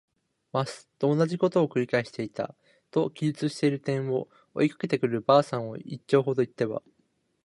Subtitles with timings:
[0.51, 2.55] ます。」とおなじことを「くり返していた。」
[2.89, 6.81] と記述している点を、追いかけてくる婆さんを一町ほど行っては